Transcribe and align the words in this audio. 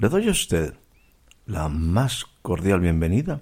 Le 0.00 0.08
doy 0.08 0.28
a 0.28 0.30
usted 0.30 0.74
la 1.46 1.68
más 1.68 2.24
cordial 2.42 2.78
bienvenida 2.78 3.40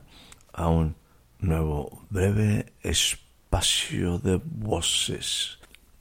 a 0.55 0.69
un 0.69 0.97
nuevo 1.39 2.07
breve 2.09 2.73
espacio 2.83 4.19
de 4.21 4.41
voces. 4.43 5.59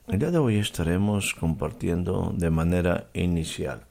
El 0.08 0.18
día 0.18 0.30
de 0.30 0.38
hoy 0.38 0.56
estaremos 0.56 1.34
compartiendo 1.34 2.32
de 2.34 2.48
manera 2.48 3.10
inicial 3.12 3.84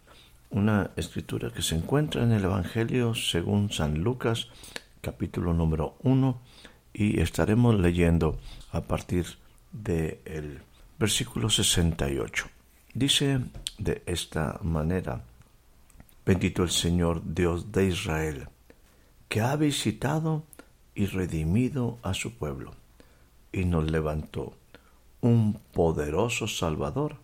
una 0.49 0.89
escritura 0.95 1.51
que 1.51 1.61
se 1.61 1.75
encuentra 1.75 2.23
en 2.23 2.31
el 2.31 2.45
Evangelio 2.45 3.13
según 3.13 3.71
San 3.71 3.99
Lucas, 3.99 4.47
capítulo 5.02 5.53
número 5.53 5.97
1, 6.02 6.41
y 6.95 7.19
estaremos 7.19 7.79
leyendo 7.79 8.39
a 8.71 8.81
partir 8.81 9.27
del 9.71 10.61
versículo 10.97 11.47
68. 11.47 12.47
Dice 12.95 13.39
de 13.77 14.02
esta 14.07 14.59
manera, 14.63 15.22
Bendito 16.26 16.64
el 16.64 16.72
Señor 16.72 17.22
Dios 17.23 17.72
de 17.72 17.86
Israel, 17.86 18.48
que 19.30 19.42
ha 19.42 19.56
visitado 19.56 20.44
y 20.95 21.06
redimido 21.06 22.00
a 22.02 22.14
su 22.14 22.36
pueblo, 22.36 22.73
y 23.52 23.66
nos 23.66 23.90
levantó 23.92 24.58
un 25.22 25.59
poderoso 25.73 26.48
Salvador 26.48 27.18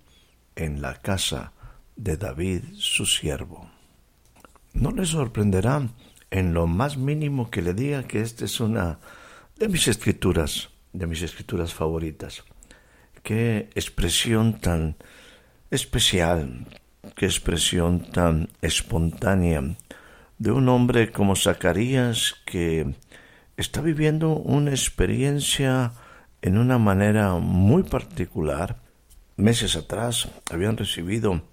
en 0.56 0.82
la 0.82 1.02
casa 1.02 1.54
de 1.96 2.18
David 2.18 2.64
su 2.76 3.06
siervo. 3.06 3.70
No 4.74 4.92
le 4.92 5.06
sorprenderá 5.06 5.90
en 6.30 6.54
lo 6.54 6.68
más 6.68 6.98
mínimo 6.98 7.50
que 7.50 7.62
le 7.62 7.74
diga 7.74 8.04
que 8.04 8.22
esta 8.22 8.46
es 8.46 8.60
una 8.60 9.00
de 9.58 9.68
mis 9.68 9.88
escrituras, 9.88 10.70
de 10.94 11.08
mis 11.08 11.22
escrituras 11.22 11.74
favoritas. 11.74 12.44
Qué 13.24 13.70
expresión 13.76 14.60
tan 14.60 14.96
especial, 15.70 16.68
qué 17.16 17.26
expresión 17.26 18.00
tan 18.12 18.50
espontánea 18.62 19.76
de 20.38 20.52
un 20.52 20.70
hombre 20.70 21.12
como 21.12 21.36
Zacarías 21.36 22.36
que 22.45 22.95
está 23.58 23.81
viviendo 23.81 24.31
una 24.31 24.72
experiencia 24.72 25.94
en 26.42 26.58
una 26.58 26.78
manera 26.78 27.36
muy 27.36 27.84
particular. 27.84 28.78
Meses 29.38 29.76
atrás 29.76 30.30
habían 30.52 30.78
recibido 30.78 31.44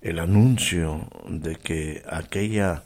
el 0.00 0.18
anuncio 0.18 1.08
de 1.28 1.56
que 1.56 2.02
aquella 2.10 2.84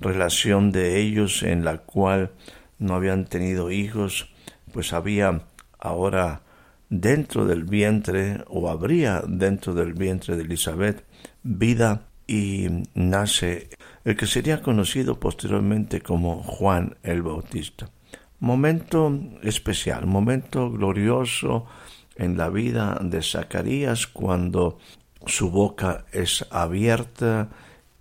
relación 0.00 0.72
de 0.72 0.98
ellos 1.00 1.42
en 1.42 1.64
la 1.64 1.78
cual 1.78 2.32
no 2.78 2.94
habían 2.94 3.26
tenido 3.26 3.70
hijos, 3.70 4.32
pues 4.72 4.92
había 4.92 5.42
ahora 5.78 6.42
dentro 6.88 7.44
del 7.44 7.64
vientre 7.64 8.44
o 8.48 8.70
habría 8.70 9.22
dentro 9.26 9.74
del 9.74 9.92
vientre 9.92 10.36
de 10.36 10.42
Elizabeth 10.42 11.04
vida 11.42 12.08
y 12.26 12.68
nace 12.94 13.70
el 14.04 14.16
que 14.16 14.26
sería 14.26 14.62
conocido 14.62 15.18
posteriormente 15.18 16.00
como 16.00 16.42
Juan 16.42 16.96
el 17.02 17.22
Bautista. 17.22 17.90
Momento 18.40 19.12
especial, 19.42 20.06
momento 20.06 20.70
glorioso 20.70 21.66
en 22.16 22.36
la 22.36 22.50
vida 22.50 22.98
de 23.00 23.22
Zacarías 23.22 24.06
cuando 24.06 24.78
su 25.26 25.50
boca 25.50 26.04
es 26.12 26.46
abierta 26.50 27.48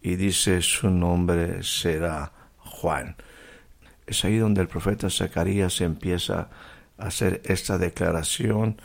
y 0.02 0.16
dice 0.16 0.62
su 0.62 0.90
nombre 0.90 1.64
será 1.64 2.32
Juan. 2.58 3.16
Es 4.06 4.24
ahí 4.26 4.38
donde 4.38 4.62
el 4.62 4.68
profeta 4.68 5.10
Zacarías 5.10 5.82
empieza 5.82 6.50
a 6.98 7.08
hacer 7.08 7.42
esta 7.46 7.78
declaración 7.78 8.80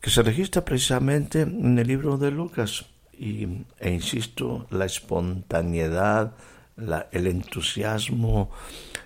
que 0.00 0.10
se 0.10 0.22
registra 0.22 0.64
precisamente 0.64 1.42
en 1.42 1.78
el 1.78 1.86
libro 1.86 2.16
de 2.18 2.30
Lucas. 2.30 2.86
Y, 3.18 3.64
e 3.78 3.90
insisto, 3.90 4.66
la 4.70 4.86
espontaneidad, 4.86 6.34
el 7.12 7.26
entusiasmo, 7.26 8.50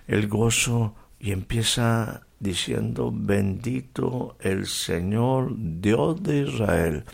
el 0.06 0.28
gozo, 0.28 0.94
y 1.20 1.32
empieza 1.32 2.22
diciendo, 2.40 3.12
bendito 3.12 4.36
el 4.40 4.66
Señor 4.66 5.52
Dios 5.56 6.22
de 6.22 6.42
Israel, 6.42 7.04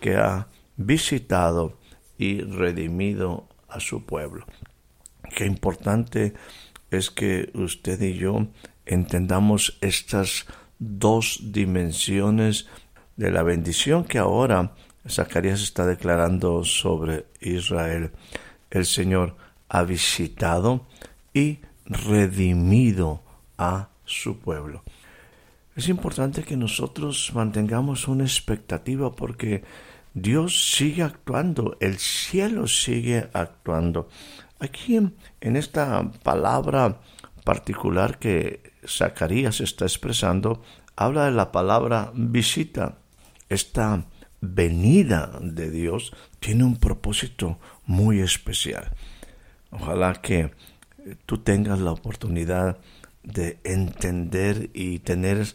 que 0.00 0.16
ha 0.16 0.48
visitado 0.76 1.78
y 2.18 2.42
redimido 2.42 3.48
a 3.68 3.80
su 3.80 4.04
pueblo. 4.04 4.44
Qué 5.34 5.46
importante 5.46 6.34
es 6.90 7.10
que 7.10 7.50
usted 7.54 8.00
y 8.00 8.14
yo 8.14 8.48
entendamos 8.86 9.78
estas 9.80 10.46
dos 10.78 11.40
dimensiones 11.42 12.66
de 13.16 13.30
la 13.30 13.42
bendición 13.42 14.04
que 14.04 14.18
ahora 14.18 14.74
Zacarías 15.08 15.62
está 15.62 15.86
declarando 15.86 16.64
sobre 16.64 17.26
Israel. 17.40 18.10
El 18.70 18.86
Señor 18.86 19.36
ha 19.68 19.82
visitado 19.82 20.86
y 21.32 21.60
redimido 21.86 23.22
a 23.56 23.88
su 24.04 24.38
pueblo. 24.38 24.82
Es 25.76 25.88
importante 25.88 26.42
que 26.42 26.56
nosotros 26.56 27.30
mantengamos 27.34 28.08
una 28.08 28.24
expectativa 28.24 29.14
porque 29.14 29.62
Dios 30.12 30.72
sigue 30.72 31.02
actuando, 31.02 31.76
el 31.80 31.98
cielo 31.98 32.66
sigue 32.66 33.28
actuando. 33.32 34.08
Aquí 34.58 34.96
en 34.96 35.56
esta 35.56 36.10
palabra 36.22 37.00
particular 37.44 38.18
que 38.18 38.72
Zacarías 38.86 39.60
está 39.60 39.84
expresando, 39.84 40.62
habla 40.96 41.26
de 41.26 41.30
la 41.30 41.52
palabra 41.52 42.10
visita. 42.14 42.98
Esta 43.48 44.04
venida 44.40 45.38
de 45.40 45.70
Dios 45.70 46.12
tiene 46.38 46.64
un 46.64 46.76
propósito 46.76 47.58
muy 47.86 48.20
especial. 48.20 48.92
Ojalá 49.70 50.14
que 50.14 50.52
tú 51.26 51.38
tengas 51.38 51.80
la 51.80 51.92
oportunidad 51.92 52.78
de 53.22 53.58
entender 53.64 54.70
y 54.72 55.00
tener 55.00 55.54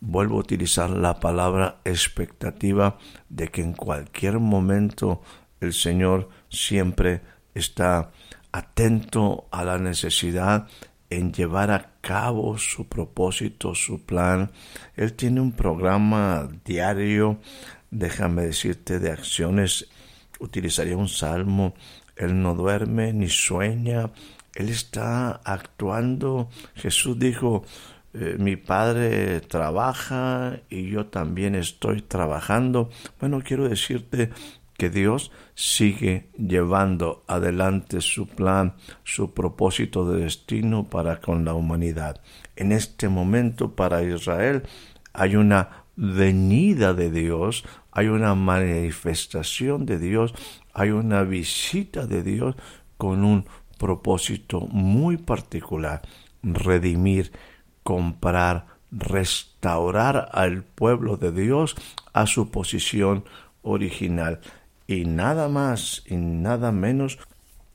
vuelvo 0.00 0.36
a 0.36 0.40
utilizar 0.40 0.90
la 0.90 1.18
palabra 1.20 1.80
expectativa 1.84 2.98
de 3.28 3.48
que 3.48 3.62
en 3.62 3.72
cualquier 3.72 4.38
momento 4.38 5.22
el 5.60 5.72
Señor 5.72 6.28
siempre 6.48 7.22
está 7.54 8.12
atento 8.52 9.48
a 9.50 9.64
la 9.64 9.78
necesidad 9.78 10.68
en 11.10 11.32
llevar 11.32 11.70
a 11.70 11.92
cabo 12.00 12.58
su 12.58 12.88
propósito, 12.88 13.74
su 13.74 14.04
plan. 14.04 14.50
Él 14.96 15.14
tiene 15.14 15.40
un 15.40 15.52
programa 15.52 16.48
diario, 16.64 17.38
déjame 17.90 18.42
decirte, 18.42 18.98
de 18.98 19.10
acciones. 19.10 19.88
Utilizaría 20.38 20.96
un 20.96 21.08
salmo. 21.08 21.74
Él 22.16 22.40
no 22.42 22.54
duerme 22.54 23.12
ni 23.12 23.28
sueña. 23.28 24.10
Él 24.54 24.68
está 24.68 25.40
actuando. 25.44 26.50
Jesús 26.74 27.18
dijo, 27.18 27.64
eh, 28.14 28.36
mi 28.38 28.56
padre 28.56 29.40
trabaja 29.40 30.60
y 30.68 30.90
yo 30.90 31.06
también 31.06 31.54
estoy 31.54 32.02
trabajando. 32.02 32.90
Bueno, 33.20 33.42
quiero 33.44 33.68
decirte 33.68 34.30
que 34.78 34.90
Dios 34.90 35.32
sigue 35.56 36.30
llevando 36.38 37.24
adelante 37.26 38.00
su 38.00 38.28
plan, 38.28 38.76
su 39.02 39.34
propósito 39.34 40.08
de 40.08 40.22
destino 40.22 40.84
para 40.84 41.20
con 41.20 41.44
la 41.44 41.52
humanidad. 41.52 42.22
En 42.54 42.70
este 42.70 43.08
momento 43.08 43.74
para 43.74 44.04
Israel 44.04 44.62
hay 45.12 45.34
una 45.34 45.84
venida 45.96 46.94
de 46.94 47.10
Dios, 47.10 47.64
hay 47.90 48.06
una 48.06 48.36
manifestación 48.36 49.84
de 49.84 49.98
Dios, 49.98 50.32
hay 50.72 50.90
una 50.90 51.24
visita 51.24 52.06
de 52.06 52.22
Dios 52.22 52.54
con 52.96 53.24
un 53.24 53.46
propósito 53.78 54.60
muy 54.60 55.16
particular, 55.16 56.02
redimir 56.44 57.32
comprar, 57.82 58.66
restaurar 58.92 60.28
al 60.30 60.62
pueblo 60.62 61.16
de 61.16 61.32
Dios 61.32 61.74
a 62.12 62.28
su 62.28 62.52
posición 62.52 63.24
original. 63.62 64.40
Y 64.88 65.04
nada 65.04 65.48
más 65.48 66.02
y 66.06 66.16
nada 66.16 66.72
menos 66.72 67.18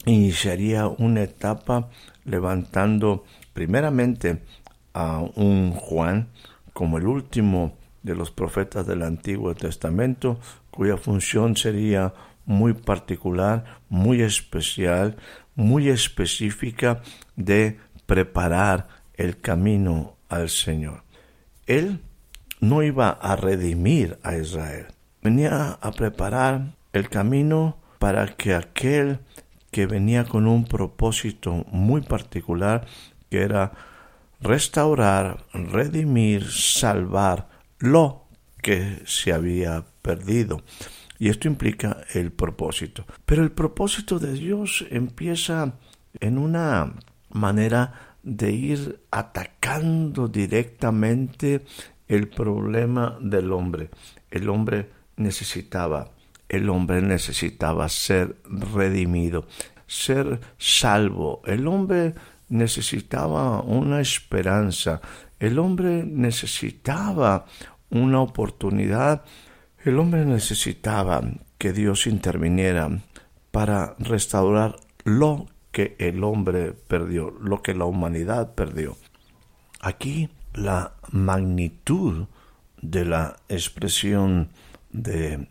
iniciaría 0.06 0.88
una 0.88 1.22
etapa 1.22 1.90
levantando 2.26 3.24
primeramente 3.54 4.42
a 4.96 5.20
un 5.36 5.72
Juan 5.74 6.30
como 6.74 6.98
el 6.98 7.06
último 7.06 7.78
de 8.02 8.16
los 8.16 8.32
profetas 8.32 8.88
del 8.88 9.04
Antiguo 9.04 9.54
Testamento, 9.54 10.40
cuya 10.72 10.98
función 10.98 11.56
sería 11.56 12.14
muy 12.46 12.74
particular, 12.74 13.80
muy 13.90 14.22
especial, 14.22 15.16
muy 15.56 15.90
específica 15.90 17.04
de 17.36 17.80
preparar 18.08 18.88
el 19.14 19.40
camino 19.40 20.18
al 20.30 20.50
Señor. 20.50 21.04
Él 21.68 22.02
no 22.60 22.82
iba 22.82 23.10
a 23.10 23.36
redimir 23.36 24.18
a 24.24 24.36
Israel, 24.36 24.88
venía 25.22 25.78
a 25.80 25.92
preparar 25.92 26.74
el 26.94 27.10
camino 27.10 27.78
para 28.00 28.28
que 28.28 28.54
aquel 28.54 29.20
que 29.72 29.88
venía 29.88 30.26
con 30.26 30.48
un 30.48 30.66
propósito 30.66 31.66
muy 31.72 32.02
particular, 32.02 32.86
que 33.30 33.42
era 33.42 33.72
restaurar, 34.40 35.46
redimir, 35.54 36.50
salvar 36.52 37.50
lo 37.80 38.28
que 38.62 39.02
se 39.06 39.34
había 39.34 39.86
perdido. 40.02 40.62
Y 41.18 41.30
esto 41.30 41.48
implica 41.48 42.02
el 42.14 42.32
propósito. 42.32 43.06
Pero 43.26 43.44
el 43.44 43.52
propósito 43.52 44.20
de 44.20 44.34
Dios 44.34 44.86
empieza 44.90 45.74
en 46.20 46.38
una 46.38 46.94
manera 47.30 48.18
de 48.24 48.52
ir 48.52 49.02
atacando 49.12 50.28
directamente 50.28 51.62
el 52.08 52.30
problema 52.30 53.18
del 53.22 53.52
hombre. 53.52 53.90
El 54.32 54.50
hombre 54.50 54.90
necesitaba, 55.18 56.12
el 56.54 56.70
hombre 56.70 57.02
necesitaba 57.02 57.90
ser 57.90 58.38
redimido, 58.46 59.48
ser 59.88 60.40
salvo. 60.60 61.42
El 61.46 61.68
hombre 61.68 62.14
necesitaba 62.50 63.62
una 63.62 64.00
esperanza. 64.02 65.02
El 65.40 65.58
hombre 65.58 66.04
necesitaba 66.06 67.46
una 67.90 68.22
oportunidad. 68.22 69.24
El 69.84 69.98
hombre 69.98 70.26
necesitaba 70.26 71.24
que 71.58 71.74
Dios 71.74 72.06
interviniera 72.06 72.90
para 73.50 73.96
restaurar 73.98 74.76
lo 75.06 75.48
que 75.72 75.96
el 75.98 76.24
hombre 76.24 76.74
perdió, 76.74 77.32
lo 77.32 77.64
que 77.64 77.74
la 77.74 77.86
humanidad 77.86 78.54
perdió. 78.54 78.96
Aquí 79.82 80.30
la 80.54 80.94
magnitud 81.12 82.28
de 82.80 83.06
la 83.06 83.38
expresión 83.50 84.50
de 84.92 85.48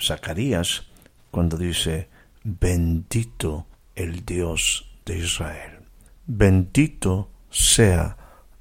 Zacarías 0.00 0.88
cuando 1.30 1.56
dice, 1.56 2.08
bendito 2.42 3.66
el 3.94 4.24
Dios 4.24 4.90
de 5.04 5.18
Israel, 5.18 5.80
bendito 6.26 7.30
sea 7.50 8.16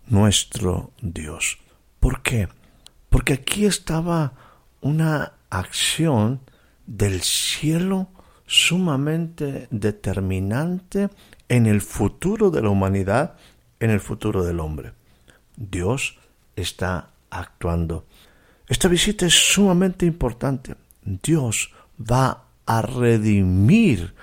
nuestro 0.07 0.91
Dios. 1.01 1.59
¿Por 1.99 2.21
qué? 2.21 2.49
Porque 3.09 3.33
aquí 3.33 3.65
estaba 3.65 4.33
una 4.81 5.33
acción 5.49 6.41
del 6.85 7.21
cielo 7.21 8.09
sumamente 8.45 9.67
determinante 9.71 11.09
en 11.47 11.65
el 11.65 11.81
futuro 11.81 12.51
de 12.51 12.61
la 12.61 12.69
humanidad, 12.69 13.35
en 13.79 13.89
el 13.89 13.99
futuro 13.99 14.43
del 14.43 14.59
hombre. 14.59 14.93
Dios 15.55 16.17
está 16.55 17.09
actuando. 17.29 18.05
Esta 18.67 18.87
visita 18.87 19.25
es 19.25 19.33
sumamente 19.33 20.05
importante. 20.05 20.75
Dios 21.05 21.71
va 21.99 22.45
a 22.65 22.81
redimir 22.81 24.13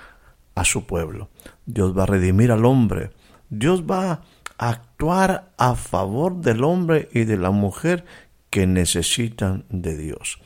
a 0.55 0.65
su 0.65 0.85
pueblo. 0.85 1.29
Dios 1.65 1.97
va 1.97 2.03
a 2.03 2.07
redimir 2.07 2.51
al 2.51 2.65
hombre. 2.65 3.11
Dios 3.49 3.83
va 3.83 4.11
a 4.11 4.21
actuar 4.57 5.51
a 5.57 5.75
favor 5.75 6.41
del 6.41 6.63
hombre 6.63 7.09
y 7.13 7.23
de 7.23 7.37
la 7.37 7.51
mujer 7.51 8.05
que 8.49 8.67
necesitan 8.67 9.65
de 9.69 9.97
Dios. 9.97 10.39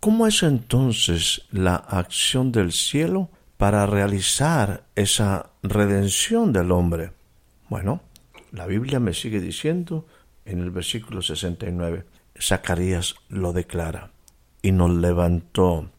¿Cómo 0.00 0.26
es 0.26 0.42
entonces 0.42 1.42
la 1.50 1.74
acción 1.74 2.52
del 2.52 2.72
cielo 2.72 3.30
para 3.56 3.86
realizar 3.86 4.84
esa 4.96 5.50
redención 5.62 6.52
del 6.52 6.72
hombre? 6.72 7.12
Bueno, 7.68 8.00
la 8.52 8.66
Biblia 8.66 8.98
me 8.98 9.14
sigue 9.14 9.40
diciendo 9.40 10.06
en 10.44 10.60
el 10.60 10.70
versículo 10.70 11.22
69, 11.22 12.04
Zacarías 12.40 13.14
lo 13.28 13.52
declara, 13.52 14.10
y 14.62 14.72
nos 14.72 14.90
levantó 14.90 15.90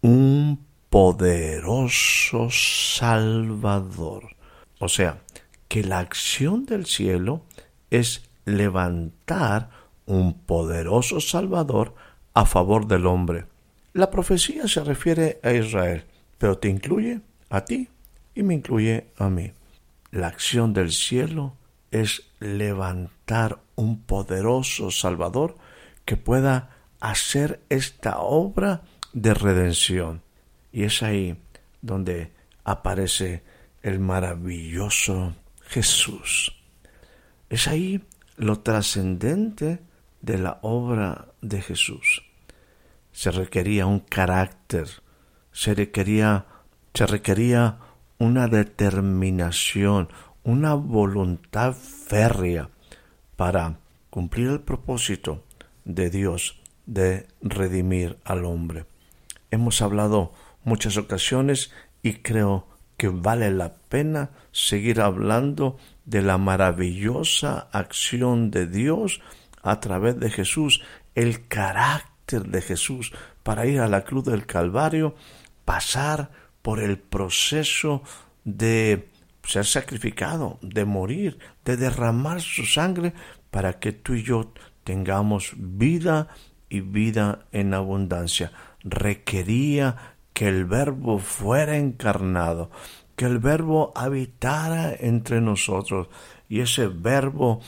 un 0.00 0.64
poderoso 0.90 2.48
Salvador. 2.50 4.36
O 4.78 4.88
sea, 4.88 5.22
que 5.68 5.84
la 5.84 5.98
acción 5.98 6.64
del 6.64 6.86
cielo 6.86 7.42
es 7.90 8.28
levantar 8.44 9.70
un 10.06 10.34
poderoso 10.34 11.20
Salvador 11.20 11.94
a 12.34 12.46
favor 12.46 12.86
del 12.86 13.06
hombre. 13.06 13.46
La 13.92 14.10
profecía 14.10 14.68
se 14.68 14.82
refiere 14.82 15.40
a 15.42 15.52
Israel, 15.52 16.04
pero 16.38 16.58
te 16.58 16.68
incluye 16.68 17.20
a 17.50 17.64
ti 17.64 17.88
y 18.34 18.42
me 18.42 18.54
incluye 18.54 19.08
a 19.18 19.28
mí. 19.28 19.52
La 20.10 20.28
acción 20.28 20.72
del 20.72 20.92
cielo 20.92 21.54
es 21.90 22.30
levantar 22.40 23.58
un 23.74 24.00
poderoso 24.02 24.90
Salvador 24.90 25.56
que 26.04 26.16
pueda 26.16 26.77
hacer 27.00 27.60
esta 27.68 28.18
obra 28.18 28.82
de 29.12 29.34
redención. 29.34 30.22
Y 30.72 30.84
es 30.84 31.02
ahí 31.02 31.36
donde 31.80 32.32
aparece 32.64 33.42
el 33.82 34.00
maravilloso 34.00 35.34
Jesús. 35.66 36.54
Es 37.48 37.68
ahí 37.68 38.04
lo 38.36 38.60
trascendente 38.60 39.80
de 40.20 40.38
la 40.38 40.58
obra 40.62 41.28
de 41.40 41.62
Jesús. 41.62 42.22
Se 43.12 43.30
requería 43.30 43.86
un 43.86 44.00
carácter, 44.00 44.88
se 45.52 45.74
requería, 45.74 46.46
se 46.94 47.06
requería 47.06 47.78
una 48.18 48.48
determinación, 48.48 50.08
una 50.44 50.74
voluntad 50.74 51.74
férrea 51.74 52.70
para 53.36 53.78
cumplir 54.10 54.48
el 54.48 54.60
propósito 54.60 55.44
de 55.84 56.10
Dios 56.10 56.60
de 56.88 57.28
redimir 57.42 58.18
al 58.24 58.46
hombre. 58.46 58.86
Hemos 59.50 59.82
hablado 59.82 60.32
muchas 60.64 60.96
ocasiones 60.96 61.70
y 62.02 62.14
creo 62.14 62.66
que 62.96 63.08
vale 63.08 63.50
la 63.50 63.74
pena 63.74 64.30
seguir 64.50 65.00
hablando 65.00 65.76
de 66.06 66.22
la 66.22 66.38
maravillosa 66.38 67.68
acción 67.72 68.50
de 68.50 68.66
Dios 68.66 69.20
a 69.62 69.80
través 69.80 70.18
de 70.18 70.30
Jesús, 70.30 70.82
el 71.14 71.46
carácter 71.46 72.46
de 72.46 72.62
Jesús 72.62 73.12
para 73.42 73.66
ir 73.66 73.80
a 73.80 73.88
la 73.88 74.04
cruz 74.04 74.24
del 74.24 74.46
Calvario, 74.46 75.14
pasar 75.64 76.30
por 76.62 76.80
el 76.80 76.98
proceso 76.98 78.02
de 78.44 79.10
ser 79.44 79.66
sacrificado, 79.66 80.58
de 80.62 80.86
morir, 80.86 81.38
de 81.64 81.76
derramar 81.76 82.40
su 82.40 82.64
sangre 82.64 83.12
para 83.50 83.78
que 83.78 83.92
tú 83.92 84.14
y 84.14 84.22
yo 84.22 84.52
tengamos 84.84 85.52
vida 85.56 86.28
y 86.68 86.80
vida 86.80 87.46
en 87.52 87.74
abundancia. 87.74 88.52
Requería 88.82 89.96
que 90.32 90.48
el 90.48 90.64
verbo 90.64 91.18
fuera 91.18 91.76
encarnado, 91.76 92.70
que 93.16 93.24
el 93.24 93.38
verbo 93.38 93.92
habitara 93.94 94.94
entre 94.94 95.40
nosotros. 95.40 96.08
Y 96.48 96.60
ese 96.60 96.86
verbo 96.86 97.60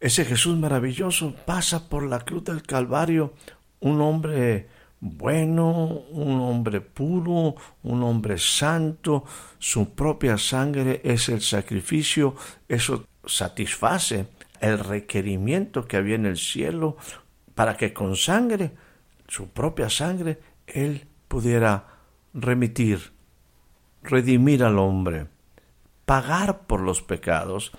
ese 0.00 0.24
Jesús 0.24 0.56
maravilloso 0.56 1.34
pasa 1.44 1.88
por 1.88 2.04
la 2.04 2.20
cruz 2.20 2.44
del 2.44 2.62
Calvario, 2.62 3.32
un 3.80 4.00
hombre 4.00 4.68
bueno, 5.00 5.70
un 6.10 6.40
hombre 6.40 6.80
puro, 6.80 7.56
un 7.82 8.02
hombre 8.04 8.38
santo, 8.38 9.24
su 9.58 9.94
propia 9.94 10.38
sangre 10.38 11.00
es 11.02 11.28
el 11.28 11.40
sacrificio, 11.40 12.36
eso 12.68 13.06
satisface 13.24 14.26
el 14.60 14.78
requerimiento 14.78 15.86
que 15.86 15.96
había 15.96 16.14
en 16.14 16.26
el 16.26 16.36
cielo 16.36 16.96
para 17.58 17.76
que 17.76 17.92
con 17.92 18.14
sangre, 18.14 18.70
su 19.26 19.48
propia 19.48 19.90
sangre, 19.90 20.38
él 20.68 21.08
pudiera 21.26 21.86
remitir, 22.32 23.10
redimir 24.00 24.62
al 24.62 24.78
hombre, 24.78 25.26
pagar 26.04 26.68
por 26.68 26.80
los 26.80 27.02
pecados 27.02 27.72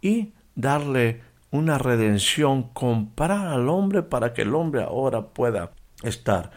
y 0.00 0.32
darle 0.54 1.20
una 1.50 1.76
redención, 1.76 2.70
comprar 2.72 3.48
al 3.48 3.68
hombre 3.68 4.02
para 4.02 4.32
que 4.32 4.40
el 4.40 4.54
hombre 4.54 4.82
ahora 4.82 5.26
pueda 5.26 5.72
estar 6.02 6.50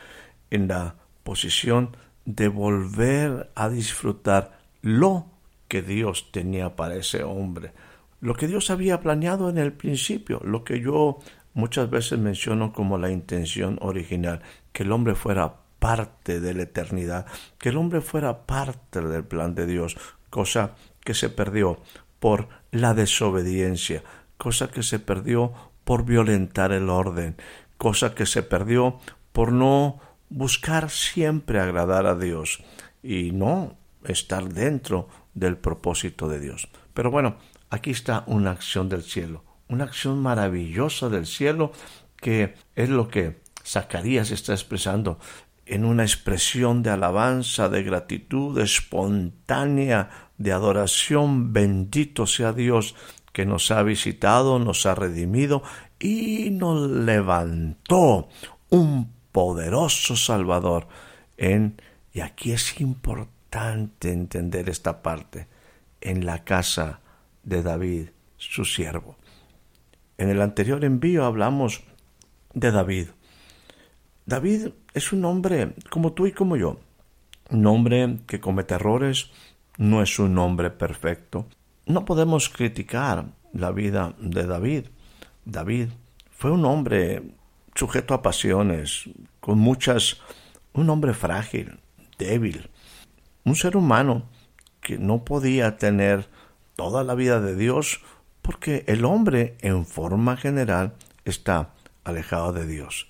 en 0.49 0.69
la 0.69 0.95
posición 1.23 1.97
de 2.23 2.47
volver 2.47 3.51
a 3.53 3.67
disfrutar 3.67 4.61
lo 4.81 5.25
que 5.67 5.81
Dios 5.81 6.31
tenía 6.31 6.77
para 6.77 6.95
ese 6.95 7.25
hombre, 7.25 7.73
lo 8.21 8.33
que 8.33 8.47
Dios 8.47 8.69
había 8.69 9.01
planeado 9.01 9.49
en 9.49 9.57
el 9.57 9.73
principio, 9.73 10.39
lo 10.45 10.63
que 10.63 10.79
yo 10.79 11.19
muchas 11.53 11.89
veces 11.89 12.19
menciono 12.19 12.73
como 12.73 12.97
la 12.97 13.11
intención 13.11 13.77
original, 13.81 14.41
que 14.71 14.83
el 14.83 14.91
hombre 14.91 15.15
fuera 15.15 15.55
parte 15.79 16.39
de 16.39 16.53
la 16.53 16.63
eternidad, 16.63 17.25
que 17.57 17.69
el 17.69 17.77
hombre 17.77 18.01
fuera 18.01 18.45
parte 18.45 19.01
del 19.01 19.23
plan 19.23 19.55
de 19.55 19.65
Dios, 19.65 19.97
cosa 20.29 20.75
que 21.03 21.13
se 21.13 21.29
perdió 21.29 21.79
por 22.19 22.49
la 22.71 22.93
desobediencia, 22.93 24.03
cosa 24.37 24.69
que 24.69 24.83
se 24.83 24.99
perdió 24.99 25.53
por 25.83 26.05
violentar 26.05 26.71
el 26.71 26.89
orden, 26.89 27.35
cosa 27.77 28.13
que 28.13 28.25
se 28.25 28.43
perdió 28.43 28.99
por 29.31 29.51
no 29.51 29.99
buscar 30.29 30.89
siempre 30.89 31.59
agradar 31.59 32.05
a 32.05 32.15
Dios 32.15 32.63
y 33.03 33.31
no 33.31 33.75
estar 34.03 34.53
dentro 34.53 35.09
del 35.33 35.57
propósito 35.57 36.27
de 36.27 36.39
Dios. 36.39 36.69
Pero 36.93 37.11
bueno, 37.11 37.37
aquí 37.69 37.91
está 37.91 38.23
una 38.27 38.51
acción 38.51 38.87
del 38.87 39.03
cielo, 39.03 39.43
una 39.71 39.85
acción 39.85 40.21
maravillosa 40.21 41.09
del 41.09 41.25
cielo 41.25 41.71
que 42.17 42.53
es 42.75 42.89
lo 42.89 43.07
que 43.07 43.41
Zacarías 43.65 44.31
está 44.31 44.53
expresando 44.53 45.17
en 45.65 45.85
una 45.85 46.03
expresión 46.03 46.83
de 46.83 46.89
alabanza, 46.89 47.69
de 47.69 47.81
gratitud 47.83 48.59
espontánea, 48.59 50.29
de 50.37 50.51
adoración. 50.51 51.53
Bendito 51.53 52.27
sea 52.27 52.51
Dios 52.51 52.95
que 53.31 53.45
nos 53.45 53.71
ha 53.71 53.81
visitado, 53.81 54.59
nos 54.59 54.85
ha 54.85 54.93
redimido 54.93 55.63
y 55.99 56.49
nos 56.51 56.89
levantó 56.89 58.27
un 58.69 59.13
poderoso 59.31 60.17
Salvador 60.17 60.87
en, 61.37 61.81
y 62.13 62.19
aquí 62.19 62.51
es 62.51 62.81
importante 62.81 64.11
entender 64.11 64.69
esta 64.69 65.01
parte, 65.01 65.47
en 66.01 66.25
la 66.25 66.43
casa 66.43 66.99
de 67.43 67.63
David, 67.63 68.09
su 68.37 68.65
siervo. 68.65 69.15
En 70.21 70.29
el 70.29 70.39
anterior 70.39 70.85
envío 70.85 71.25
hablamos 71.25 71.81
de 72.53 72.69
David, 72.69 73.07
David 74.27 74.67
es 74.93 75.13
un 75.13 75.25
hombre 75.25 75.73
como 75.89 76.13
tú 76.13 76.27
y 76.27 76.31
como 76.31 76.57
yo, 76.57 76.77
un 77.49 77.65
hombre 77.65 78.19
que 78.27 78.39
comete 78.39 78.75
errores, 78.75 79.31
no 79.79 80.03
es 80.03 80.19
un 80.19 80.37
hombre 80.37 80.69
perfecto. 80.69 81.47
No 81.87 82.05
podemos 82.05 82.49
criticar 82.49 83.31
la 83.51 83.71
vida 83.71 84.13
de 84.19 84.45
David. 84.45 84.89
David 85.43 85.87
fue 86.29 86.51
un 86.51 86.65
hombre 86.65 87.23
sujeto 87.73 88.13
a 88.13 88.21
pasiones, 88.21 89.09
con 89.39 89.57
muchas, 89.57 90.21
un 90.73 90.87
hombre 90.91 91.15
frágil, 91.15 91.79
débil, 92.19 92.69
un 93.43 93.55
ser 93.55 93.75
humano 93.75 94.29
que 94.81 94.99
no 94.99 95.25
podía 95.25 95.77
tener 95.77 96.27
toda 96.75 97.03
la 97.03 97.15
vida 97.15 97.41
de 97.41 97.55
Dios 97.55 98.01
porque 98.41 98.83
el 98.87 99.05
hombre 99.05 99.57
en 99.61 99.85
forma 99.85 100.37
general 100.37 100.93
está 101.25 101.69
alejado 102.03 102.53
de 102.53 102.65
Dios. 102.65 103.07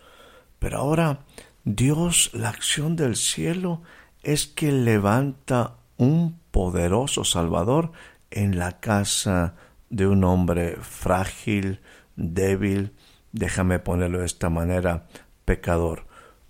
Pero 0.60 0.78
ahora 0.78 1.20
Dios, 1.64 2.32
la 2.34 2.50
acción 2.50 2.96
del 2.96 3.16
cielo 3.16 3.82
es 4.24 4.48
que 4.48 4.72
levanta 4.72 5.76
un 5.98 6.40
poderoso 6.52 7.24
Salvador 7.24 7.92
en 8.32 8.58
la 8.58 8.80
casa 8.80 9.56
de 9.90 10.08
un 10.08 10.24
hombre 10.24 10.78
frágil, 10.82 11.82
débil, 12.16 12.94
déjame 13.32 13.80
ponerlo 13.80 14.20
de 14.20 14.26
esta 14.26 14.50
manera, 14.50 15.08
pecador. 15.46 16.08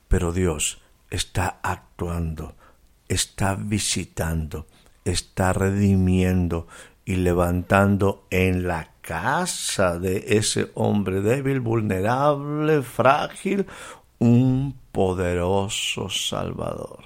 Pero 0.07 0.31
Dios 0.31 0.81
está 1.09 1.59
actuando, 1.63 2.55
está 3.07 3.55
visitando, 3.55 4.67
está 5.03 5.53
redimiendo 5.53 6.67
y 7.05 7.15
levantando 7.15 8.25
en 8.29 8.67
la 8.67 8.91
casa 9.01 9.99
de 9.99 10.37
ese 10.37 10.71
hombre 10.75 11.21
débil, 11.21 11.59
vulnerable, 11.59 12.81
frágil, 12.83 13.65
un 14.19 14.77
poderoso 14.91 16.09
Salvador. 16.09 17.05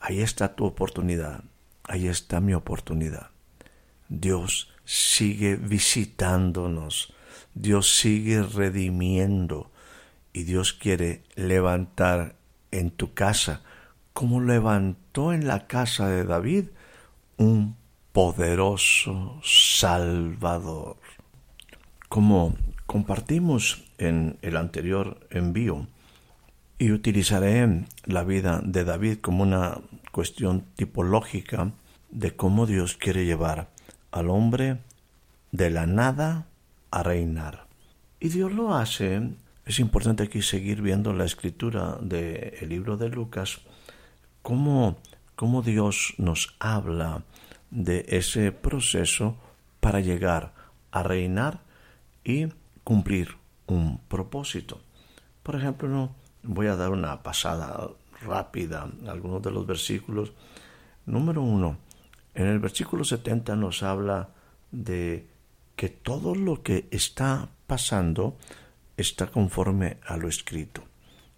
Ahí 0.00 0.20
está 0.20 0.54
tu 0.54 0.66
oportunidad, 0.66 1.42
ahí 1.84 2.08
está 2.08 2.40
mi 2.40 2.52
oportunidad. 2.52 3.30
Dios 4.08 4.70
sigue 4.84 5.56
visitándonos, 5.56 7.14
Dios 7.54 7.96
sigue 7.96 8.42
redimiendo 8.42 9.70
y 10.32 10.42
Dios 10.42 10.74
quiere 10.74 11.22
levantar 11.36 12.36
en 12.70 12.90
tu 12.90 13.14
casa, 13.14 13.62
como 14.12 14.42
levantó 14.42 15.32
en 15.32 15.46
la 15.46 15.66
casa 15.66 16.08
de 16.08 16.24
David, 16.24 16.66
un 17.38 17.76
poderoso 18.14 19.40
Salvador. 19.42 20.96
Como 22.08 22.54
compartimos 22.86 23.82
en 23.98 24.38
el 24.40 24.56
anterior 24.56 25.26
envío, 25.30 25.88
y 26.78 26.92
utilizaré 26.92 27.86
la 28.04 28.22
vida 28.22 28.60
de 28.64 28.84
David 28.84 29.18
como 29.18 29.42
una 29.42 29.78
cuestión 30.12 30.64
tipológica 30.76 31.72
de 32.10 32.36
cómo 32.36 32.66
Dios 32.66 32.94
quiere 32.94 33.24
llevar 33.24 33.68
al 34.12 34.30
hombre 34.30 34.78
de 35.50 35.70
la 35.70 35.86
nada 35.86 36.46
a 36.92 37.02
reinar. 37.02 37.66
Y 38.20 38.28
Dios 38.28 38.52
lo 38.52 38.76
hace, 38.76 39.30
es 39.66 39.80
importante 39.80 40.22
aquí 40.22 40.40
seguir 40.40 40.82
viendo 40.82 41.12
la 41.14 41.24
escritura 41.24 41.98
del 42.00 42.68
libro 42.68 42.96
de 42.96 43.08
Lucas, 43.08 43.60
cómo, 44.42 44.98
cómo 45.34 45.62
Dios 45.62 46.14
nos 46.18 46.54
habla 46.60 47.24
de 47.70 48.04
ese 48.08 48.52
proceso 48.52 49.36
para 49.80 50.00
llegar 50.00 50.54
a 50.90 51.02
reinar 51.02 51.60
y 52.24 52.48
cumplir 52.84 53.36
un 53.66 53.98
propósito. 54.08 54.80
Por 55.42 55.56
ejemplo, 55.56 55.88
no, 55.88 56.14
Voy 56.46 56.66
a 56.66 56.76
dar 56.76 56.90
una 56.90 57.22
pasada 57.22 57.88
rápida 58.20 58.86
a 59.06 59.10
algunos 59.10 59.40
de 59.40 59.50
los 59.50 59.66
versículos. 59.66 60.34
Número 61.06 61.40
uno, 61.40 61.78
en 62.34 62.46
el 62.46 62.58
versículo 62.58 63.02
70 63.02 63.56
nos 63.56 63.82
habla 63.82 64.28
de 64.70 65.26
que 65.74 65.88
todo 65.88 66.34
lo 66.34 66.62
que 66.62 66.86
está 66.90 67.48
pasando 67.66 68.36
está 68.98 69.28
conforme 69.28 69.96
a 70.06 70.18
lo 70.18 70.28
escrito. 70.28 70.84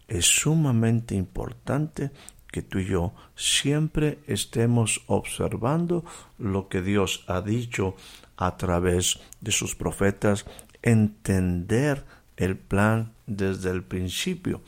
Es 0.09 0.27
sumamente 0.27 1.15
importante 1.15 2.11
que 2.57 2.63
tú 2.63 2.79
y 2.79 2.87
yo 2.87 3.13
siempre 3.35 4.19
estemos 4.27 5.03
observando 5.09 6.07
lo 6.39 6.71
que 6.71 6.81
Dios 6.81 7.23
ha 7.27 7.43
dicho 7.43 7.97
a 8.39 8.57
través 8.57 9.21
de 9.43 9.53
sus 9.53 9.75
profetas, 9.75 10.47
entender 10.81 12.07
el 12.39 12.57
plan 12.57 13.13
desde 13.27 13.71
el 13.71 13.83
principio. 13.83 14.63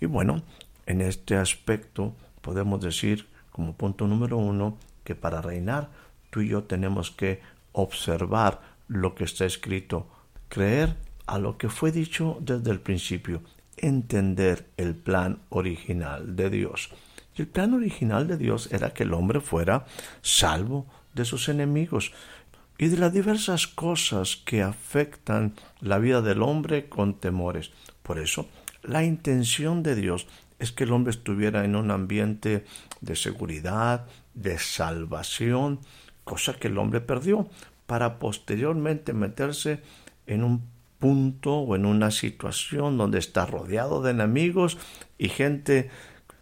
Y 0.00 0.06
bueno, 0.06 0.42
en 0.86 1.00
este 1.00 1.36
aspecto 1.36 2.12
podemos 2.40 2.80
decir 2.80 3.28
como 3.52 3.74
punto 3.74 4.08
número 4.08 4.36
uno 4.36 4.76
que 5.04 5.14
para 5.14 5.40
reinar 5.40 5.90
tú 6.30 6.40
y 6.40 6.48
yo 6.48 6.64
tenemos 6.64 7.12
que 7.12 7.40
observar 7.70 8.62
lo 8.88 9.14
que 9.14 9.22
está 9.22 9.44
escrito, 9.44 10.08
creer 10.48 10.96
a 11.26 11.38
lo 11.38 11.56
que 11.56 11.68
fue 11.68 11.92
dicho 11.92 12.36
desde 12.40 12.72
el 12.72 12.80
principio, 12.80 13.42
entender 13.76 14.66
el 14.76 14.96
plan 14.96 15.38
original 15.50 16.34
de 16.34 16.50
Dios. 16.50 16.90
El 17.38 17.46
plan 17.46 17.72
original 17.72 18.26
de 18.26 18.36
Dios 18.36 18.68
era 18.72 18.90
que 18.90 19.04
el 19.04 19.14
hombre 19.14 19.40
fuera 19.40 19.86
salvo 20.22 20.86
de 21.14 21.24
sus 21.24 21.48
enemigos 21.48 22.12
y 22.78 22.88
de 22.88 22.96
las 22.96 23.12
diversas 23.12 23.68
cosas 23.68 24.36
que 24.44 24.62
afectan 24.62 25.54
la 25.80 25.98
vida 25.98 26.20
del 26.20 26.42
hombre 26.42 26.88
con 26.88 27.14
temores. 27.14 27.70
Por 28.02 28.18
eso 28.18 28.48
la 28.82 29.04
intención 29.04 29.84
de 29.84 29.94
Dios 29.94 30.26
es 30.58 30.72
que 30.72 30.82
el 30.82 30.92
hombre 30.92 31.12
estuviera 31.12 31.64
en 31.64 31.76
un 31.76 31.92
ambiente 31.92 32.64
de 33.00 33.14
seguridad, 33.14 34.06
de 34.34 34.58
salvación, 34.58 35.78
cosa 36.24 36.54
que 36.54 36.66
el 36.66 36.78
hombre 36.78 37.00
perdió, 37.00 37.48
para 37.86 38.18
posteriormente 38.18 39.12
meterse 39.12 39.80
en 40.26 40.42
un 40.42 40.62
punto 40.98 41.58
o 41.58 41.76
en 41.76 41.86
una 41.86 42.10
situación 42.10 42.98
donde 42.98 43.20
está 43.20 43.46
rodeado 43.46 44.02
de 44.02 44.10
enemigos 44.10 44.78
y 45.16 45.28
gente 45.28 45.90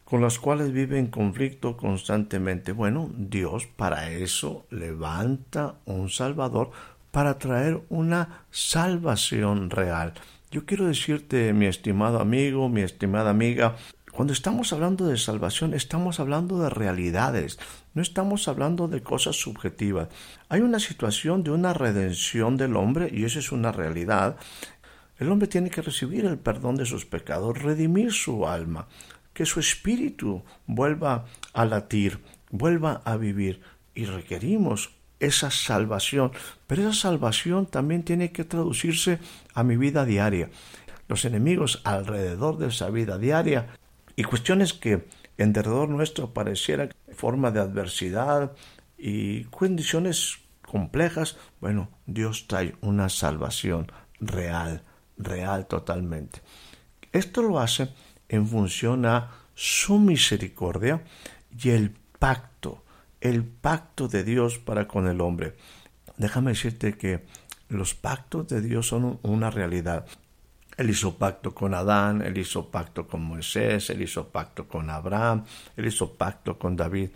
con 0.06 0.22
las 0.22 0.38
cuales 0.38 0.72
vive 0.72 1.00
en 1.00 1.08
conflicto 1.08 1.76
constantemente. 1.76 2.70
Bueno, 2.70 3.10
Dios 3.16 3.66
para 3.66 4.12
eso 4.12 4.64
levanta 4.70 5.74
un 5.84 6.08
Salvador 6.10 6.70
para 7.10 7.38
traer 7.38 7.82
una 7.88 8.44
salvación 8.52 9.68
real. 9.68 10.14
Yo 10.52 10.64
quiero 10.64 10.86
decirte, 10.86 11.52
mi 11.52 11.66
estimado 11.66 12.20
amigo, 12.20 12.68
mi 12.68 12.82
estimada 12.82 13.30
amiga, 13.30 13.74
cuando 14.12 14.32
estamos 14.32 14.72
hablando 14.72 15.08
de 15.08 15.18
salvación, 15.18 15.74
estamos 15.74 16.20
hablando 16.20 16.60
de 16.60 16.70
realidades, 16.70 17.58
no 17.92 18.00
estamos 18.00 18.46
hablando 18.46 18.86
de 18.86 19.02
cosas 19.02 19.34
subjetivas. 19.34 20.08
Hay 20.48 20.60
una 20.60 20.78
situación 20.78 21.42
de 21.42 21.50
una 21.50 21.74
redención 21.74 22.56
del 22.56 22.76
hombre 22.76 23.10
y 23.12 23.24
esa 23.24 23.40
es 23.40 23.50
una 23.50 23.72
realidad. 23.72 24.36
El 25.18 25.32
hombre 25.32 25.48
tiene 25.48 25.68
que 25.68 25.82
recibir 25.82 26.26
el 26.26 26.38
perdón 26.38 26.76
de 26.76 26.86
sus 26.86 27.06
pecados, 27.06 27.60
redimir 27.60 28.12
su 28.12 28.46
alma, 28.46 28.86
que 29.36 29.44
su 29.44 29.60
espíritu 29.60 30.42
vuelva 30.66 31.26
a 31.52 31.66
latir, 31.66 32.24
vuelva 32.50 33.02
a 33.04 33.18
vivir 33.18 33.60
y 33.94 34.06
requerimos 34.06 34.96
esa 35.20 35.50
salvación. 35.50 36.32
Pero 36.66 36.80
esa 36.88 36.94
salvación 36.94 37.66
también 37.66 38.02
tiene 38.02 38.32
que 38.32 38.44
traducirse 38.44 39.18
a 39.52 39.62
mi 39.62 39.76
vida 39.76 40.06
diaria. 40.06 40.48
Los 41.06 41.26
enemigos 41.26 41.82
alrededor 41.84 42.56
de 42.56 42.68
esa 42.68 42.88
vida 42.88 43.18
diaria 43.18 43.76
y 44.16 44.24
cuestiones 44.24 44.72
que 44.72 45.06
en 45.36 45.52
derredor 45.52 45.90
nuestro 45.90 46.32
pareciera 46.32 46.88
forma 47.12 47.50
de 47.50 47.60
adversidad 47.60 48.52
y 48.96 49.44
condiciones 49.44 50.38
complejas, 50.66 51.36
bueno, 51.60 51.90
Dios 52.06 52.46
trae 52.48 52.74
una 52.80 53.10
salvación 53.10 53.92
real 54.18 54.82
real 55.18 55.66
totalmente. 55.66 56.40
Esto 57.12 57.42
lo 57.42 57.58
hace 57.58 57.90
en 58.28 58.46
función 58.46 59.06
a 59.06 59.30
su 59.54 59.98
misericordia 59.98 61.02
y 61.58 61.70
el 61.70 61.90
pacto, 62.18 62.84
el 63.20 63.44
pacto 63.44 64.08
de 64.08 64.24
Dios 64.24 64.58
para 64.58 64.86
con 64.86 65.08
el 65.08 65.20
hombre. 65.20 65.56
Déjame 66.16 66.52
decirte 66.52 66.96
que 66.96 67.24
los 67.68 67.94
pactos 67.94 68.48
de 68.48 68.60
Dios 68.60 68.88
son 68.88 69.18
una 69.22 69.50
realidad. 69.50 70.06
Él 70.76 70.90
hizo 70.90 71.16
pacto 71.16 71.54
con 71.54 71.74
Adán, 71.74 72.20
él 72.20 72.36
hizo 72.36 72.70
pacto 72.70 73.06
con 73.06 73.22
Moisés, 73.22 73.88
él 73.90 74.02
hizo 74.02 74.28
pacto 74.28 74.68
con 74.68 74.90
Abraham, 74.90 75.44
él 75.76 75.86
hizo 75.86 76.14
pacto 76.14 76.58
con 76.58 76.76
David. 76.76 77.10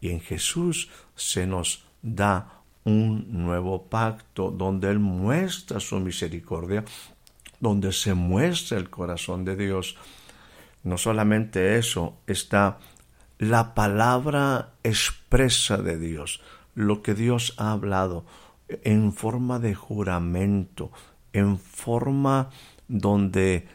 Y 0.00 0.10
en 0.10 0.20
Jesús 0.20 0.90
se 1.14 1.46
nos 1.46 1.84
da 2.02 2.64
un 2.84 3.44
nuevo 3.44 3.86
pacto 3.86 4.50
donde 4.50 4.90
Él 4.90 4.98
muestra 4.98 5.80
su 5.80 5.98
misericordia, 6.00 6.84
donde 7.60 7.92
se 7.92 8.14
muestra 8.14 8.78
el 8.78 8.90
corazón 8.90 9.44
de 9.44 9.56
Dios. 9.56 9.96
No 10.84 10.98
solamente 10.98 11.78
eso, 11.78 12.18
está 12.26 12.78
la 13.38 13.74
palabra 13.74 14.74
expresa 14.82 15.78
de 15.78 15.98
Dios, 15.98 16.40
lo 16.74 17.02
que 17.02 17.14
Dios 17.14 17.54
ha 17.56 17.72
hablado 17.72 18.24
en 18.68 19.12
forma 19.12 19.58
de 19.58 19.74
juramento, 19.74 20.92
en 21.32 21.58
forma 21.58 22.50
donde, 22.86 23.66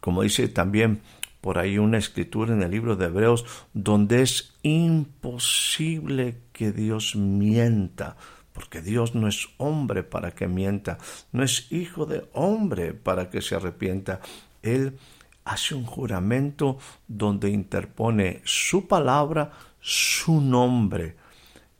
como 0.00 0.22
dice 0.22 0.48
también 0.48 1.00
por 1.40 1.58
ahí 1.58 1.78
una 1.78 1.98
escritura 1.98 2.52
en 2.52 2.62
el 2.62 2.70
libro 2.70 2.96
de 2.96 3.06
Hebreos, 3.06 3.46
donde 3.72 4.22
es 4.22 4.54
imposible 4.62 6.36
que 6.52 6.72
Dios 6.72 7.16
mienta, 7.16 8.16
porque 8.52 8.82
Dios 8.82 9.14
no 9.14 9.26
es 9.28 9.48
hombre 9.56 10.02
para 10.02 10.32
que 10.32 10.48
mienta, 10.48 10.98
no 11.32 11.42
es 11.42 11.70
hijo 11.72 12.04
de 12.06 12.28
hombre 12.34 12.92
para 12.92 13.30
que 13.30 13.40
se 13.40 13.54
arrepienta. 13.54 14.20
Él 14.62 14.98
hace 15.44 15.74
un 15.74 15.84
juramento 15.84 16.78
donde 17.08 17.50
interpone 17.50 18.42
su 18.44 18.86
palabra, 18.86 19.52
su 19.80 20.40
nombre. 20.40 21.16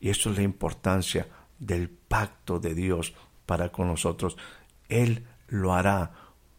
Y 0.00 0.10
eso 0.10 0.30
es 0.30 0.36
la 0.38 0.42
importancia 0.42 1.28
del 1.58 1.88
pacto 1.88 2.58
de 2.58 2.74
Dios 2.74 3.14
para 3.46 3.70
con 3.70 3.88
nosotros. 3.88 4.36
Él 4.88 5.26
lo 5.48 5.74
hará 5.74 6.12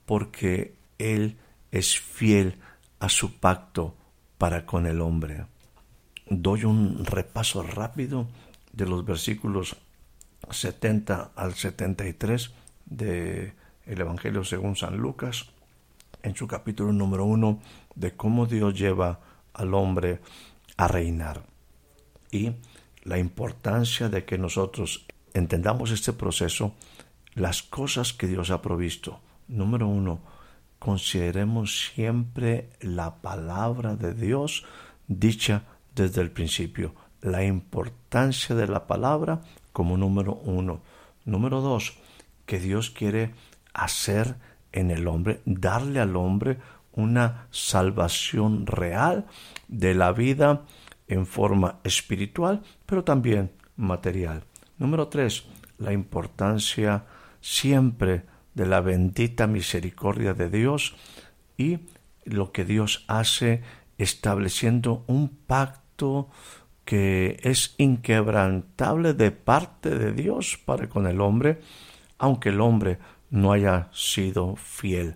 porque 0.06 0.76
Él 0.98 1.38
es 1.72 2.00
fiel 2.00 2.60
a 3.00 3.10
su 3.10 3.40
pacto 3.40 3.96
para 4.38 4.66
con 4.66 4.86
el 4.86 5.02
hombre. 5.02 5.46
Doy 6.30 6.66
un 6.66 7.06
repaso 7.06 7.64
rápido 7.64 8.28
de 8.72 8.86
los 8.86 9.04
versículos 9.06 9.76
70 10.50 11.32
al 11.36 11.56
73 11.56 12.52
de 12.86 13.54
el 13.86 14.02
Evangelio 14.02 14.44
según 14.44 14.76
San 14.76 14.98
Lucas, 14.98 15.52
en 16.24 16.36
su 16.36 16.48
capítulo 16.48 16.94
número 16.94 17.26
uno, 17.26 17.60
de 17.96 18.16
cómo 18.16 18.46
Dios 18.46 18.78
lleva 18.78 19.20
al 19.54 19.74
hombre 19.74 20.22
a 20.78 20.88
reinar 20.88 21.44
y 22.32 22.52
la 23.04 23.18
importancia 23.18 24.10
de 24.10 24.26
que 24.26 24.38
nosotros 24.38 25.06
entendamos 25.34 25.92
este 25.92 26.14
proceso, 26.14 26.74
las 27.34 27.62
cosas 27.62 28.14
que 28.14 28.28
Dios 28.28 28.52
ha 28.52 28.62
provisto, 28.62 29.20
Número 29.52 29.86
uno, 29.86 30.22
consideremos 30.80 31.92
siempre 31.94 32.70
la 32.80 33.16
palabra 33.18 33.98
de 33.98 34.14
Dios 34.14 34.64
dicha 35.10 35.64
desde 35.94 36.22
el 36.22 36.32
principio. 36.32 36.96
La 37.20 37.44
importancia 37.44 38.56
de 38.56 38.68
la 38.68 38.88
palabra 38.88 39.42
como 39.74 39.98
número 39.98 40.36
uno. 40.36 40.82
Número 41.26 41.60
dos, 41.60 41.98
que 42.46 42.60
Dios 42.60 42.92
quiere 42.92 43.34
hacer 43.74 44.38
en 44.72 44.92
el 44.92 45.08
hombre, 45.08 45.42
darle 45.46 46.00
al 46.00 46.16
hombre 46.16 46.58
una 46.94 47.48
salvación 47.52 48.66
real 48.66 49.26
de 49.68 49.94
la 49.94 50.12
vida 50.12 50.64
en 51.08 51.26
forma 51.26 51.80
espiritual, 51.84 52.62
pero 52.86 53.04
también 53.04 53.52
material. 53.76 54.44
Número 54.78 55.08
tres, 55.08 55.46
la 55.78 55.94
importancia 55.94 57.06
siempre 57.40 58.24
de 58.54 58.66
la 58.66 58.82
bendita 58.82 59.48
misericordia 59.48 60.34
de 60.34 60.50
Dios 60.50 60.96
y 61.58 61.80
lo 62.26 62.52
que 62.52 62.66
Dios 62.66 63.06
hace 63.08 63.62
estableciendo 63.98 65.04
un 65.08 65.30
pacto 65.30 66.30
que 66.86 67.40
es 67.44 67.76
inquebrantable 67.78 69.14
de 69.14 69.32
parte 69.32 69.92
de 69.92 70.14
Dios 70.14 70.60
para 70.66 70.90
con 70.90 71.08
el 71.08 71.22
hombre, 71.22 71.62
aunque 72.18 72.50
el 72.50 72.62
hombre 72.62 73.00
no 73.32 73.52
haya 73.52 73.90
sido 73.92 74.56
fiel. 74.56 75.16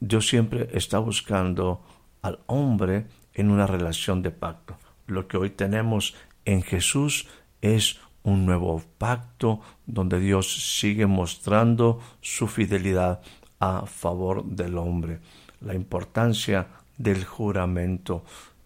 Dios 0.00 0.28
siempre 0.28 0.68
está 0.72 0.98
buscando 0.98 1.82
al 2.20 2.40
hombre 2.46 3.06
en 3.32 3.50
una 3.50 3.66
relación 3.66 4.22
de 4.22 4.30
pacto. 4.30 4.76
Lo 5.06 5.26
que 5.28 5.38
hoy 5.38 5.50
tenemos 5.50 6.14
en 6.44 6.62
Jesús 6.62 7.28
es 7.62 8.00
un 8.22 8.44
nuevo 8.44 8.82
pacto 8.98 9.60
donde 9.86 10.18
Dios 10.18 10.78
sigue 10.78 11.06
mostrando 11.06 12.00
su 12.20 12.48
fidelidad 12.48 13.22
a 13.60 13.86
favor 13.86 14.44
del 14.44 14.76
hombre. 14.76 15.20
La 15.60 15.74
importancia 15.74 16.66
del 16.98 17.24
juramento, 17.24 18.24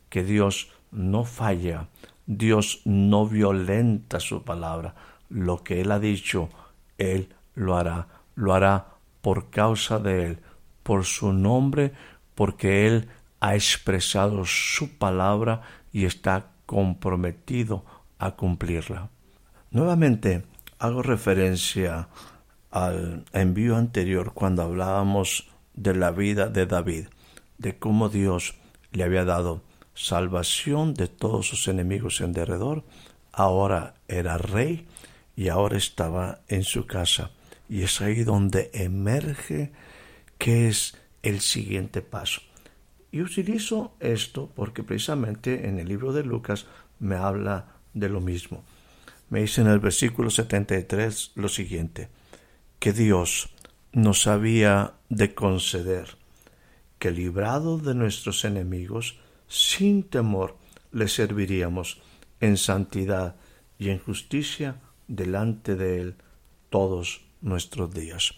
que 0.09 0.25
Dios 0.25 0.71
no 0.91 1.25
falla, 1.25 1.89
Dios 2.27 2.81
no 2.85 3.27
violenta 3.27 4.19
su 4.21 4.43
palabra. 4.43 4.95
Lo 5.29 5.63
que 5.63 5.81
Él 5.81 5.93
ha 5.93 5.99
dicho, 5.99 6.49
Él 6.97 7.29
lo 7.55 7.77
hará. 7.77 8.20
Lo 8.35 8.55
hará 8.55 8.87
por 9.21 9.51
causa 9.51 9.99
de 9.99 10.27
Él, 10.27 10.39
por 10.83 11.05
su 11.05 11.33
nombre, 11.33 11.93
porque 12.35 12.87
Él 12.87 13.09
ha 13.41 13.55
expresado 13.55 14.45
su 14.45 14.99
palabra 14.99 15.63
y 15.93 16.05
está 16.05 16.51
comprometido 16.67 17.85
a 18.19 18.33
cumplirla. 18.33 19.09
Nuevamente 19.71 20.45
hago 20.79 21.03
referencia 21.03 22.09
al 22.71 23.25
envío 23.33 23.77
anterior 23.77 24.33
cuando 24.33 24.63
hablábamos 24.63 25.49
de 25.75 25.95
la 25.95 26.11
vida 26.11 26.49
de 26.49 26.67
David, 26.67 27.07
de 27.59 27.79
cómo 27.79 28.09
Dios 28.09 28.55
le 28.93 29.05
había 29.05 29.25
dado 29.25 29.63
salvación 29.95 30.95
de 30.95 31.09
todos 31.09 31.49
sus 31.49 31.69
enemigos 31.69 32.21
en 32.21 32.33
derredor, 32.33 32.85
ahora 33.33 33.95
era 34.09 34.39
rey 34.39 34.87
y 35.37 35.49
ahora 35.49 35.77
estaba 35.77 36.41
en 36.49 36.65
su 36.65 36.87
casa. 36.87 37.31
Y 37.71 37.85
es 37.85 38.03
ahí 38.03 38.23
donde 38.25 38.71
emerge 38.75 39.73
qué 40.37 40.69
es 40.69 40.99
el 41.23 41.41
siguiente 41.41 42.03
paso. 42.03 42.43
Y 43.11 43.23
utilizo 43.23 43.95
esto 44.01 44.53
porque 44.55 44.83
precisamente 44.83 45.67
en 45.67 45.79
el 45.79 45.89
libro 45.89 46.13
de 46.13 46.25
Lucas 46.25 46.67
me 46.99 47.17
habla 47.17 47.77
de 47.95 48.11
lo 48.11 48.21
mismo 48.21 48.63
me 49.31 49.41
dice 49.43 49.61
en 49.61 49.69
el 49.69 49.79
versículo 49.79 50.29
73 50.29 51.33
lo 51.37 51.49
siguiente, 51.49 52.09
que 52.79 52.93
Dios 52.93 53.49
nos 53.93 54.27
había 54.27 54.95
de 55.09 55.35
conceder 55.35 56.17
que 56.99 57.13
librado 57.13 57.79
de 57.79 57.95
nuestros 57.95 58.45
enemigos, 58.45 59.19
sin 59.49 60.03
temor 60.03 60.57
le 60.93 61.09
serviríamos 61.09 62.03
en 62.41 62.57
santidad 62.57 63.37
y 63.79 63.91
en 63.91 64.01
justicia 64.01 64.81
delante 65.07 65.77
de 65.77 66.01
Él 66.01 66.15
todos 66.69 67.25
nuestros 67.41 67.93
días. 67.93 68.35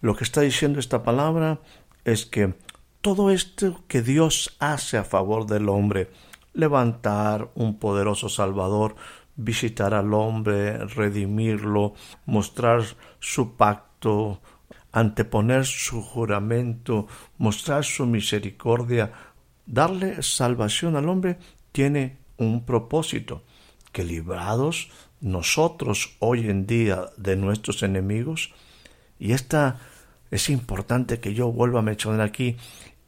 Lo 0.00 0.16
que 0.16 0.24
está 0.24 0.40
diciendo 0.40 0.78
esta 0.78 1.02
palabra 1.02 1.60
es 2.04 2.26
que 2.26 2.54
todo 3.00 3.30
esto 3.30 3.82
que 3.88 4.02
Dios 4.02 4.56
hace 4.58 4.96
a 4.96 5.04
favor 5.04 5.46
del 5.46 5.68
hombre, 5.68 6.10
levantar 6.52 7.50
un 7.54 7.78
poderoso 7.78 8.28
Salvador, 8.28 8.96
visitar 9.36 9.94
al 9.94 10.12
hombre, 10.12 10.78
redimirlo, 10.86 11.94
mostrar 12.26 12.82
su 13.20 13.56
pacto, 13.56 14.40
anteponer 14.92 15.64
su 15.64 16.02
juramento, 16.02 17.06
mostrar 17.38 17.84
su 17.84 18.06
misericordia, 18.06 19.12
darle 19.66 20.22
salvación 20.22 20.96
al 20.96 21.08
hombre, 21.08 21.38
tiene 21.72 22.18
un 22.36 22.64
propósito, 22.64 23.44
que 23.92 24.04
librados 24.04 24.90
nosotros 25.20 26.16
hoy 26.18 26.48
en 26.48 26.66
día 26.66 27.10
de 27.16 27.36
nuestros 27.36 27.82
enemigos, 27.82 28.52
y 29.18 29.32
esta 29.32 29.80
es 30.30 30.48
importante 30.48 31.20
que 31.20 31.34
yo 31.34 31.52
vuelva 31.52 31.80
a 31.80 31.82
mencionar 31.82 32.20
aquí, 32.20 32.56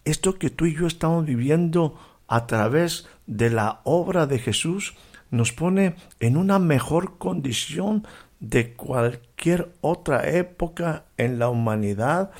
esto 0.04 0.38
que 0.38 0.50
tú 0.50 0.66
y 0.66 0.74
yo 0.74 0.86
estamos 0.86 1.24
viviendo 1.24 1.98
a 2.26 2.46
través 2.46 3.08
de 3.26 3.50
la 3.50 3.80
obra 3.84 4.26
de 4.26 4.38
Jesús, 4.38 4.94
nos 5.30 5.52
pone 5.52 5.96
en 6.20 6.36
una 6.36 6.58
mejor 6.58 7.18
condición 7.18 8.06
de 8.40 8.74
cualquier 8.74 9.72
otra 9.80 10.28
época 10.28 11.04
en 11.16 11.38
la 11.38 11.48
humanidad 11.48 12.32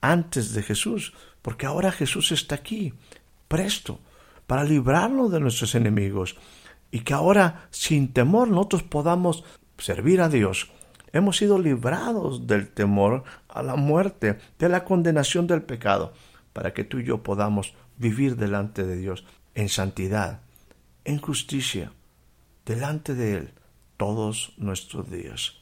antes 0.00 0.54
de 0.54 0.62
Jesús, 0.62 1.12
porque 1.42 1.66
ahora 1.66 1.92
Jesús 1.92 2.32
está 2.32 2.56
aquí, 2.56 2.94
presto, 3.46 4.00
para 4.46 4.64
librarnos 4.64 5.30
de 5.30 5.40
nuestros 5.40 5.74
enemigos, 5.74 6.36
y 6.90 7.00
que 7.00 7.14
ahora 7.14 7.68
sin 7.70 8.12
temor 8.12 8.48
nosotros 8.48 8.82
podamos 8.82 9.44
servir 9.78 10.20
a 10.20 10.28
Dios, 10.28 10.70
Hemos 11.12 11.38
sido 11.38 11.58
librados 11.58 12.46
del 12.46 12.68
temor 12.68 13.24
a 13.48 13.62
la 13.62 13.76
muerte, 13.76 14.38
de 14.58 14.68
la 14.68 14.84
condenación 14.84 15.46
del 15.46 15.62
pecado, 15.62 16.12
para 16.52 16.72
que 16.72 16.84
tú 16.84 16.98
y 16.98 17.04
yo 17.04 17.22
podamos 17.22 17.74
vivir 17.96 18.36
delante 18.36 18.84
de 18.84 18.96
Dios 18.96 19.24
en 19.54 19.68
santidad, 19.68 20.40
en 21.04 21.18
justicia, 21.18 21.92
delante 22.64 23.14
de 23.14 23.36
Él 23.36 23.50
todos 23.96 24.52
nuestros 24.56 25.10
días. 25.10 25.54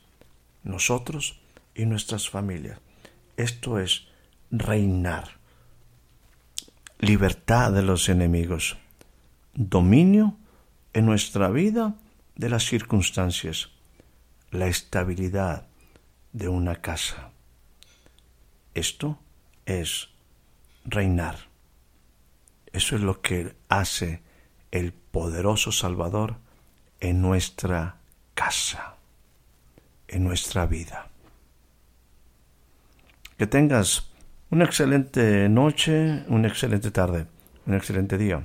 Nosotros 0.65 1.41
y 1.75 1.87
nuestras 1.87 2.29
familias. 2.29 2.79
Esto 3.37 3.79
es 3.79 4.09
reinar. 4.51 5.39
Libertad 6.99 7.73
de 7.73 7.83
los 7.83 8.09
enemigos. 8.09 8.77
Dominio 9.55 10.37
en 10.99 11.07
nuestra 11.07 11.49
vida 11.49 11.95
de 12.35 12.49
las 12.49 12.65
circunstancias. 12.65 13.71
La 14.51 14.67
estabilidad 14.67 15.69
de 16.33 16.49
una 16.49 16.77
casa. 16.77 17.31
Esto 18.75 19.17
es 19.65 20.09
reinar. 20.85 21.37
Eso 22.73 22.97
es 22.97 23.03
lo 23.03 23.21
que 23.21 23.55
hace 23.69 24.23
el 24.73 24.93
poderoso 24.93 25.71
Salvador 25.71 26.37
en 26.99 27.23
nuestra 27.23 27.99
casa, 28.35 28.97
en 30.09 30.25
nuestra 30.25 30.67
vida. 30.67 31.11
Que 33.37 33.47
tengas 33.47 34.11
una 34.51 34.65
excelente 34.65 35.49
noche, 35.49 36.25
una 36.27 36.49
excelente 36.49 36.91
tarde, 36.91 37.27
un 37.67 37.75
excelente 37.75 38.19
día. 38.19 38.45